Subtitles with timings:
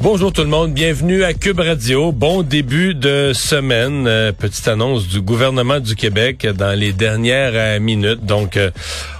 [0.00, 2.12] Bonjour tout le monde, bienvenue à Cube Radio.
[2.12, 4.06] Bon début de semaine.
[4.06, 8.24] Euh, petite annonce du gouvernement du Québec dans les dernières euh, minutes.
[8.26, 8.70] Donc, euh,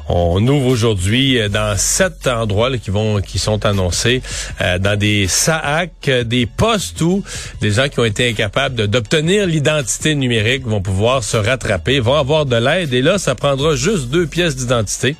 [0.08, 4.22] on ouvre aujourd'hui euh, dans sept endroits qui vont qui sont annoncés
[4.60, 7.24] euh, dans des SAAC, euh, des postes où
[7.60, 12.46] des gens qui ont été incapables d'obtenir l'identité numérique vont pouvoir se rattraper, vont avoir
[12.46, 15.16] de l'aide et là ça prendra juste deux pièces d'identité.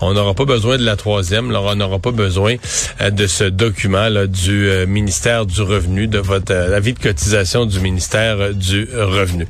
[0.00, 2.56] On n'aura pas besoin de la troisième, là, on n'aura pas besoin
[3.00, 8.54] de ce document là, du ministère du Revenu, de votre avis de cotisation du ministère
[8.54, 9.46] du Revenu.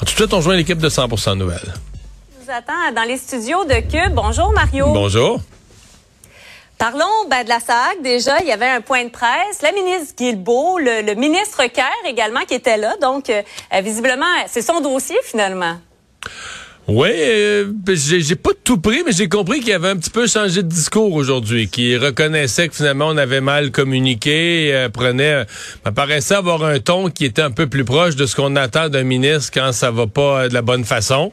[0.00, 1.72] tout de suite, on joint l'équipe de 100% Nouvelles
[2.52, 4.14] attend dans les studios de Cube.
[4.14, 4.92] Bonjour Mario.
[4.92, 5.40] Bonjour.
[6.76, 8.02] Parlons ben, de la SAC.
[8.02, 9.62] Déjà, il y avait un point de presse.
[9.62, 12.94] La ministre Guilbeault, le, le ministre Kerr également qui était là.
[13.00, 13.42] Donc, euh,
[13.80, 15.78] visiblement, c'est son dossier finalement.
[16.88, 20.64] Oui, euh, j'ai pas tout pris, mais j'ai compris qu'il avait un petit peu changé
[20.64, 25.46] de discours aujourd'hui, qu'il reconnaissait que finalement on avait mal communiqué, euh, prenait,
[25.94, 29.04] paraissait avoir un ton qui était un peu plus proche de ce qu'on attend d'un
[29.04, 31.30] ministre quand ça va pas de la bonne façon.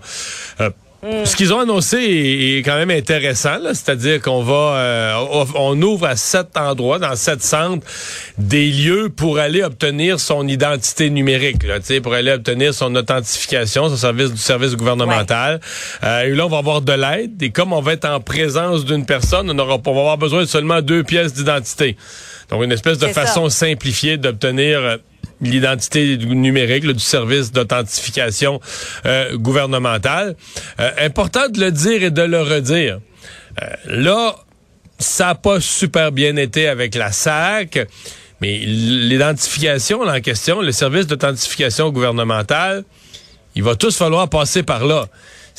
[0.62, 0.70] Euh,
[1.02, 6.18] ce qu'ils ont annoncé est, quand même intéressant, c'est-à-dire qu'on va, euh, on ouvre à
[6.18, 7.86] sept endroits, dans sept centres,
[8.38, 13.96] des lieux pour aller obtenir son identité numérique, là, pour aller obtenir son authentification, son
[13.96, 15.62] service du service gouvernemental.
[16.04, 17.42] Euh, et là, on va avoir de l'aide.
[17.42, 20.42] Et comme on va être en présence d'une personne, on, aura, on va avoir besoin
[20.42, 21.96] de seulement deux pièces d'identité.
[22.50, 24.98] Donc, une espèce de façon simplifiée d'obtenir euh,
[25.42, 28.60] l'identité numérique du service d'authentification
[29.06, 30.36] euh, gouvernementale.
[30.80, 33.00] Euh, important de le dire et de le redire.
[33.62, 34.36] Euh, là,
[34.98, 37.88] ça n'a pas super bien été avec la SAC,
[38.42, 42.84] mais l'identification en question, le service d'authentification gouvernementale,
[43.56, 45.08] il va tous falloir passer par là.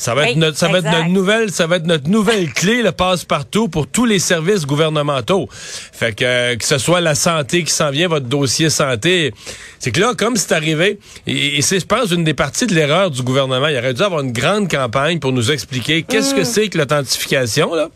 [0.01, 2.81] Ça va être notre, ça va être notre nouvelle, ça va être notre nouvelle clé,
[2.81, 5.47] le passe-partout pour tous les services gouvernementaux.
[5.51, 9.31] Fait que que ce soit la santé qui s'en vient, votre dossier santé,
[9.77, 10.97] c'est que là, comme c'est arrivé,
[11.27, 13.67] et, c'est, je pense, une des parties de l'erreur du gouvernement.
[13.67, 16.45] Il aurait dû avoir une grande campagne pour nous expliquer qu'est-ce que mm.
[16.45, 17.89] c'est que l'authentification, là,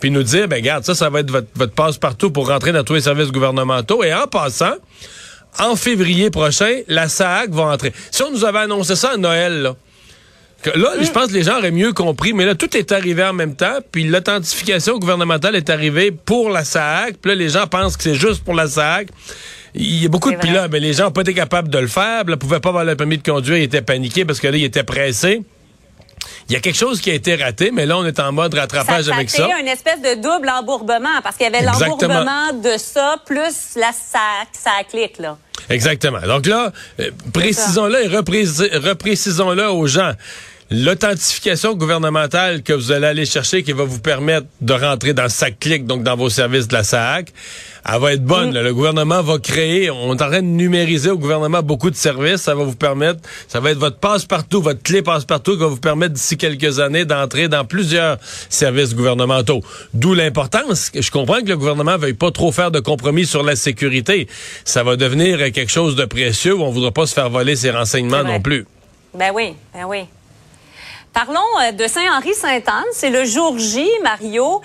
[0.00, 2.84] puis nous dire, ben regarde, ça, ça va être votre, votre passe-partout pour rentrer dans
[2.84, 4.02] tous les services gouvernementaux.
[4.02, 4.76] Et en passant,
[5.58, 7.92] en février prochain, la SAC va entrer.
[8.10, 9.76] Si on nous avait annoncé ça à Noël, là,
[10.64, 13.32] Là, je pense que les gens auraient mieux compris, mais là, tout est arrivé en
[13.32, 17.96] même temps, puis l'authentification gouvernementale est arrivée pour la SAC, puis là, les gens pensent
[17.96, 19.08] que c'est juste pour la SAC.
[19.74, 21.86] Il y a beaucoup de pilotes, mais les gens n'ont pas été capables de le
[21.86, 24.56] faire, ne pouvaient pas avoir le permis de conduire, ils étaient paniqués parce que là,
[24.56, 25.42] ils étaient pressés.
[26.48, 28.52] Il y a quelque chose qui a été raté, mais là, on est en mode
[28.52, 29.48] rattrapage avec ça.
[29.48, 33.76] Ça a une espèce de double embourbement, parce qu'il y avait l'embourbement de ça, plus
[33.76, 35.38] la SAC, ça clique, là.
[35.70, 36.20] Exactement.
[36.26, 40.12] Donc là, euh, précisons-le et reprécisons-le aux gens
[40.70, 45.58] l'authentification gouvernementale que vous allez aller chercher qui va vous permettre de rentrer dans sac
[45.58, 47.32] clic, donc dans vos services de la SAC,
[47.88, 48.50] elle va être bonne.
[48.50, 48.62] Mm.
[48.62, 52.42] Le gouvernement va créer, on est en train de numériser au gouvernement beaucoup de services.
[52.42, 55.76] Ça va vous permettre, ça va être votre passe-partout, votre clé passe-partout qui va vous
[55.76, 59.62] permettre d'ici quelques années d'entrer dans plusieurs services gouvernementaux.
[59.92, 60.92] D'où l'importance.
[60.94, 64.28] Je comprends que le gouvernement veuille pas trop faire de compromis sur la sécurité.
[64.64, 67.70] Ça va devenir quelque chose de précieux où on voudra pas se faire voler ses
[67.70, 68.66] renseignements non plus.
[69.14, 70.04] Ben oui, ben oui.
[71.12, 72.84] Parlons euh, de Saint-Henri-Sainte-Anne.
[72.92, 74.60] C'est le jour J, Mario.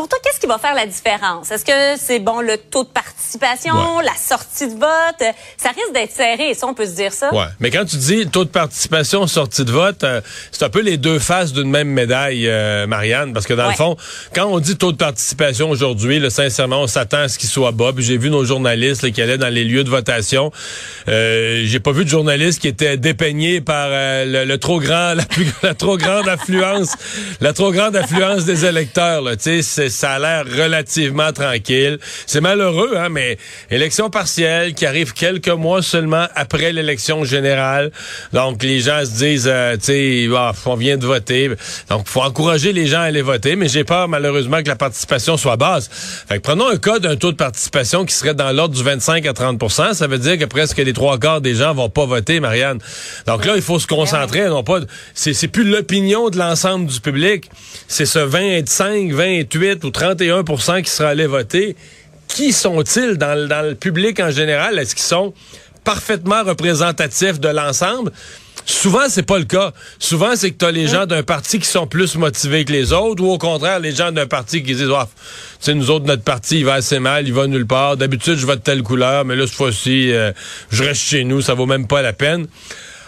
[0.00, 1.50] Pour toi, qu'est-ce qui va faire la différence?
[1.50, 5.34] Est-ce que c'est bon le taux de participation, la sortie de vote?
[5.58, 7.34] Ça risque d'être serré, ça, on peut se dire ça.
[7.34, 7.44] Ouais.
[7.58, 10.96] Mais quand tu dis taux de participation, sortie de vote, euh, c'est un peu les
[10.96, 13.34] deux faces d'une même médaille, euh, Marianne.
[13.34, 13.94] Parce que dans le fond,
[14.34, 17.92] quand on dit taux de participation aujourd'hui, sincèrement, on s'attend à ce qu'il soit bas.
[17.94, 20.50] Puis j'ai vu nos journalistes qui allaient dans les lieux de votation.
[21.08, 25.26] Euh, j'ai pas vu de journalistes qui étaient dépeignés par euh, le, trop grand, la,
[25.26, 26.94] plus, la trop grande affluence,
[27.42, 29.24] la trop grande affluence des électeurs.
[29.36, 31.98] Tu sais, ça a l'air relativement tranquille.
[32.26, 33.38] C'est malheureux, hein, mais
[33.70, 37.90] élection partielle qui arrive quelques mois seulement après l'élection générale.
[38.32, 41.50] Donc, les gens se disent, euh, tu sais, ah, on vient de voter.
[41.88, 45.36] Donc, faut encourager les gens à aller voter, mais j'ai peur, malheureusement, que la participation
[45.36, 45.90] soit basse.
[46.28, 49.26] Fait que prenons un cas d'un taux de participation qui serait dans l'ordre du 25
[49.26, 52.40] à 30% Ça veut dire que presque les trois quarts des gens vont pas voter,
[52.40, 52.78] Marianne.
[53.26, 54.80] Donc là, il faut se concentrer, non pas,
[55.14, 57.50] c'est plus l'opinion de l'ensemble du public,
[57.88, 61.76] c'est ce 25, 28 ou 31% qui sera allé voter.
[62.28, 64.78] Qui sont-ils dans, dans le public en général?
[64.78, 65.34] Est-ce qu'ils sont
[65.84, 68.12] parfaitement représentatifs de l'ensemble?
[68.66, 69.72] Souvent, c'est pas le cas.
[69.98, 72.92] Souvent, c'est que tu as les gens d'un parti qui sont plus motivés que les
[72.92, 75.02] autres, ou au contraire, les gens d'un parti qui disent, oh,
[75.60, 77.96] tu nous autres, notre parti, il va assez mal, il va nulle part.
[77.96, 80.32] D'habitude, je vote telle couleur, mais là, cette fois-ci, euh,
[80.70, 82.46] je reste chez nous, ça vaut même pas la peine.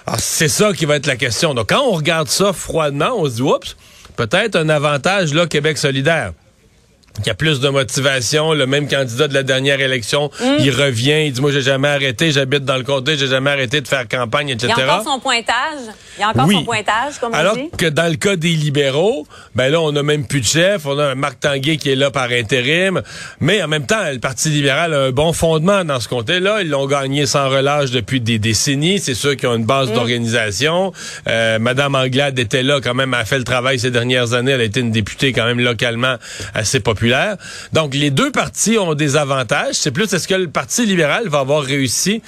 [0.07, 1.55] Alors, c'est ça qui va être la question.
[1.55, 3.77] Donc, quand on regarde ça froidement, on se dit, oups,
[4.17, 6.33] peut-être un avantage, là, Québec solidaire
[7.23, 10.45] qui a plus de motivation, le même candidat de la dernière élection, mm.
[10.61, 13.81] il revient, il dit moi j'ai jamais arrêté, j'habite dans le comté, j'ai jamais arrêté
[13.81, 14.73] de faire campagne, etc.
[14.77, 15.81] Il y a encore son pointage,
[16.17, 17.71] il y a encore son pointage, comme Alors on dit.
[17.77, 20.99] que dans le cas des libéraux, ben là on a même plus de chef, on
[20.99, 23.03] a un Marc Tanguay qui est là par intérim,
[23.41, 26.71] mais en même temps le Parti libéral a un bon fondement dans ce comté-là, ils
[26.71, 29.95] l'ont gagné sans relâche depuis des décennies, c'est sûr qu'ils ont une base mm.
[29.95, 30.93] d'organisation.
[31.29, 34.61] Euh, Madame Anglade était là quand même, a fait le travail ces dernières années, elle
[34.63, 36.17] a été une députée quand même localement
[36.55, 37.02] assez populaire
[37.73, 39.75] donc, les deux partis ont des avantages.
[39.75, 42.23] C'est plus, est-ce que le Parti libéral va avoir réussi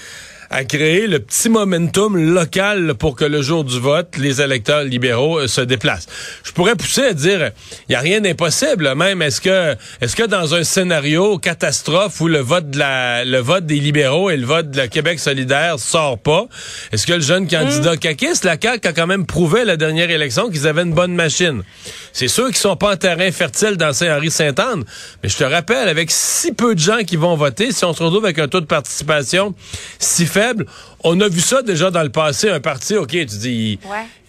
[0.50, 5.38] à créer le petit momentum local pour que le jour du vote, les électeurs libéraux
[5.38, 6.06] euh, se déplacent?
[6.44, 7.50] Je pourrais pousser à dire,
[7.88, 8.94] il y a rien d'impossible.
[8.94, 13.38] Même, est-ce que, est-ce que dans un scénario catastrophe où le vote de la, le
[13.38, 16.46] vote des libéraux et le vote de la Québec solidaire sort pas,
[16.92, 18.44] est-ce que le jeune candidat mmh.
[18.44, 21.62] la CAQ a quand même prouvé à la dernière élection qu'ils avaient une bonne machine?
[22.14, 24.84] C'est sûr qu'ils sont pas en terrain fertile dans Saint-Henri-Sainte-Anne,
[25.20, 28.04] mais je te rappelle, avec si peu de gens qui vont voter, si on se
[28.04, 29.52] retrouve avec un taux de participation
[29.98, 30.64] si faible,
[31.04, 33.78] on a vu ça déjà dans le passé, un parti, OK, tu dis,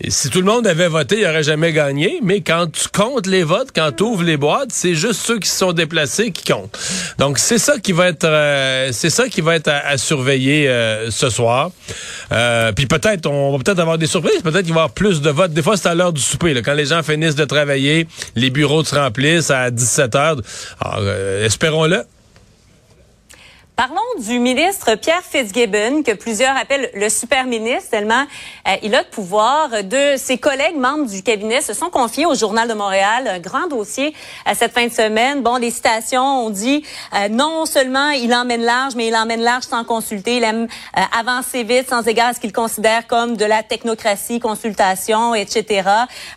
[0.10, 3.44] si tout le monde avait voté, il aurait jamais gagné, mais quand tu comptes les
[3.44, 6.77] votes, quand tu ouvres les boîtes, c'est juste ceux qui se sont déplacés qui comptent.
[7.18, 11.10] Donc, c'est ça qui va être, euh, c'est ça qui va être à, surveiller euh,
[11.12, 11.72] ce soir.
[12.33, 15.21] Euh, puis peut-être, on va peut-être avoir des surprises, peut-être qu'il va y avoir plus
[15.21, 15.54] de votes.
[15.54, 18.06] Des fois, c'est à l'heure du souper, quand les gens finissent de travailler,
[18.36, 20.42] les bureaux se remplissent à 17 heures.
[20.81, 21.10] Alors,
[21.42, 22.04] espérons-le.
[23.75, 28.24] Parlons du ministre Pierre Fitzgibbon, que plusieurs appellent le super ministre, tellement
[28.69, 29.83] euh, il a de pouvoir.
[29.83, 33.68] De ses collègues membres du cabinet se sont confiés au Journal de Montréal, un grand
[33.68, 34.13] dossier
[34.48, 35.42] euh, cette fin de semaine.
[35.42, 39.66] Bon, les citations ont dit euh, non seulement il emmène large, mais il emmène large
[39.66, 40.38] sans consulter.
[40.38, 40.68] Il aime
[41.12, 45.89] avancer vite, sans égard à ce qu'il considère comme de la technocratie, consultation, etc.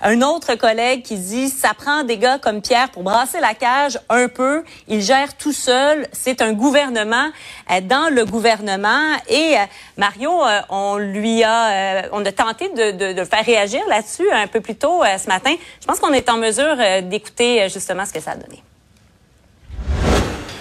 [0.02, 4.00] Un autre collègue qui dit ça prend des gars comme Pierre pour brasser la cage
[4.08, 4.64] un peu.
[4.88, 6.08] Il gère tout seul.
[6.12, 7.27] C'est un gouvernement
[7.70, 9.16] euh, dans le gouvernement.
[9.28, 9.64] Et euh,
[9.96, 14.60] Mario, euh, on lui a, on a tenté de, de, faire réagir là-dessus un peu
[14.60, 15.54] plus tôt ce matin.
[15.80, 18.62] Je pense qu'on est en mesure d'écouter justement ce que ça a donné.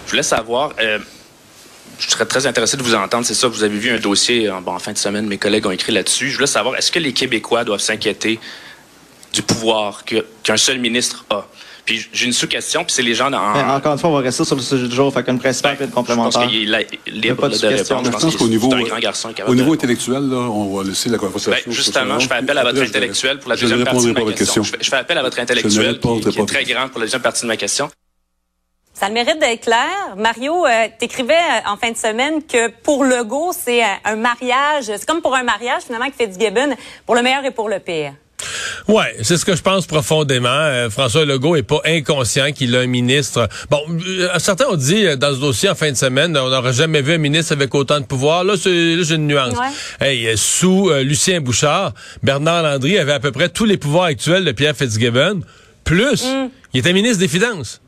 [0.05, 0.73] Je voulais savoir.
[0.79, 3.25] je serais très intéressé de vous entendre.
[3.25, 5.91] C'est ça, vous avez vu un dossier en fin de semaine, mes collègues ont écrit
[5.91, 6.29] là-dessus.
[6.29, 8.39] Je voulais savoir, est-ce que les Québécois doivent s'inquiéter
[9.33, 11.45] du pouvoir qu'un seul ministre a?
[11.87, 13.39] Puis j'ai une sous-question, puis c'est les gens dans...
[13.39, 15.89] encore une fois, on va rester sur le sujet du jour, fait qu'une principale ben,
[15.89, 16.41] complémentaire.
[16.41, 18.11] Je pense qu'il est libre de, de répondre.
[18.11, 21.17] Je pense qu'au niveau, un grand garçon au niveau intellectuel, là, on va laisser la
[21.17, 21.51] conversation.
[21.51, 24.63] Ben, justement, je fais appel à votre intellectuel pour la deuxième partie de ma question.
[24.63, 27.47] Je fais appel à votre intellectuel qui, est très grand pour la deuxième partie de
[27.47, 27.89] ma question.
[28.93, 30.15] Ça a le mérite d'être clair.
[30.17, 34.85] Mario, euh, t'écrivais euh, en fin de semaine que pour Legault, c'est euh, un mariage,
[34.85, 38.13] c'est comme pour un mariage finalement que Fitzgibbon, pour le meilleur et pour le pire.
[38.87, 40.47] Ouais, c'est ce que je pense profondément.
[40.49, 43.49] Euh, François Legault est pas inconscient qu'il a un ministre.
[43.69, 46.71] Bon, euh, certains ont dit euh, dans ce dossier en fin de semaine, on n'aurait
[46.71, 48.45] jamais vu un ministre avec autant de pouvoir.
[48.45, 49.55] Là, c'est j'ai une nuance.
[49.99, 54.51] Hey, sous Lucien Bouchard, Bernard Landry avait à peu près tous les pouvoirs actuels de
[54.53, 55.41] Pierre Fitzgibbon.
[55.83, 56.49] Plus, mm.
[56.73, 57.81] il était ministre des Finances.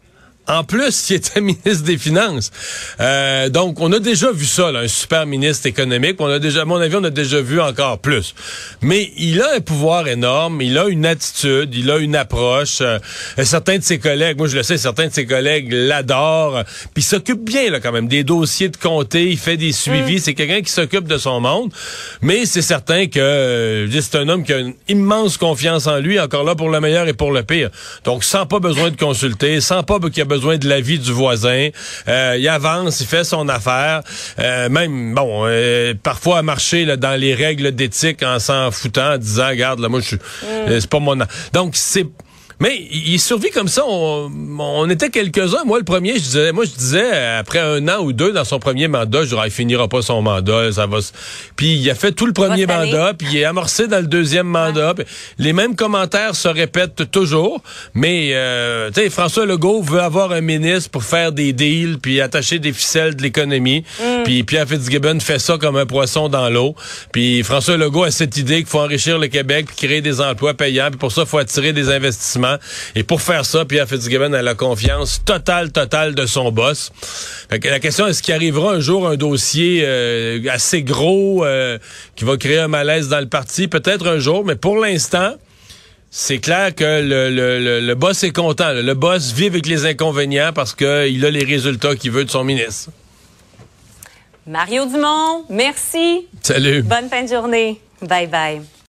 [0.49, 2.51] En plus, il était ministre des Finances.
[2.99, 6.15] Euh, donc, on a déjà vu ça, là, un super ministre économique.
[6.19, 8.33] On a déjà, à mon avis, on a déjà vu encore plus.
[8.81, 12.79] Mais il a un pouvoir énorme, il a une attitude, il a une approche.
[12.81, 12.97] Euh,
[13.43, 16.63] certains de ses collègues, moi je le sais, certains de ses collègues l'adorent.
[16.95, 19.29] Puis il s'occupe bien, là, quand même, des dossiers de comté.
[19.29, 20.15] Il fait des suivis.
[20.15, 20.19] Mm.
[20.19, 21.71] C'est quelqu'un qui s'occupe de son monde.
[22.23, 26.19] Mais c'est certain que euh, c'est un homme qui a une immense confiance en lui,
[26.19, 27.69] encore là pour le meilleur et pour le pire.
[28.03, 30.99] Donc, sans pas besoin de consulter, sans pas qu'il y a besoin besoin de l'avis
[30.99, 31.69] du voisin.
[32.07, 34.01] Euh, il avance, il fait son affaire.
[34.39, 39.13] Euh, même, bon, euh, parfois à marcher là, dans les règles d'éthique en s'en foutant,
[39.13, 40.79] en disant, regarde, là, moi, je suis, mm.
[40.79, 41.17] c'est pas mon...
[41.53, 42.05] Donc, c'est
[42.59, 43.83] Mais il survit comme ça.
[43.85, 45.63] On, était quelques-uns.
[45.65, 48.59] Moi, le premier, je disais, moi, je disais, après un an ou deux dans son
[48.59, 50.99] premier mandat, je dirais, il finira pas son mandat, ça va.
[51.55, 54.47] Puis il a fait tout le premier mandat, puis il est amorcé dans le deuxième
[54.47, 54.93] mandat.
[55.37, 57.61] Les mêmes commentaires se répètent toujours,
[57.93, 62.19] mais euh, tu sais, François Legault veut avoir un ministre pour faire des deals, puis
[62.19, 63.85] attacher des ficelles de l'économie.
[63.99, 64.18] Mm.
[64.29, 66.75] Puis Pierre Fitzgibbon fait ça comme un poisson dans l'eau.
[67.11, 70.53] Puis François Legault a cette idée qu'il faut enrichir le Québec, puis créer des emplois
[70.53, 72.57] payants, puis pour ça, il faut attirer des investissements.
[72.93, 76.91] Et pour faire ça, Pierre Fitzgibbon a la confiance totale, totale de son boss.
[77.49, 81.79] la question, est-ce qu'il arrivera un jour un dossier euh, assez gros euh,
[82.15, 83.67] qui va créer un malaise dans le parti?
[83.67, 85.37] Peut-être un jour, mais pour l'instant,
[86.11, 88.73] c'est clair que le, le, le, boss est content.
[88.73, 92.43] Le boss vit avec les inconvénients parce qu'il a les résultats qu'il veut de son
[92.43, 92.91] ministre.
[94.49, 96.27] Mario Dumont, merci.
[96.41, 96.81] Salut.
[96.81, 97.79] Bonne fin de journée.
[98.01, 98.61] Bye bye.